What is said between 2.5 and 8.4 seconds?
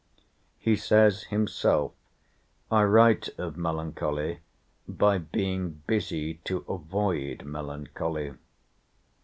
"I write of melancholy, by being busie, to avoid melancholy."